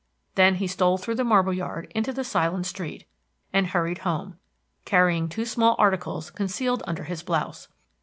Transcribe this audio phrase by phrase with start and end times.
[0.33, 3.05] Then he stole through the marble yard into the silent street,
[3.53, 4.39] and hurried home,
[4.83, 7.67] carrying two small articles concealed under his blouse.